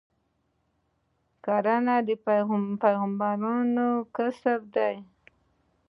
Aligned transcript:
کرنه 1.45 1.95
د 2.07 2.09
پیغمبرانو 2.81 3.89
کسب 4.15 4.59
دی. 4.75 4.95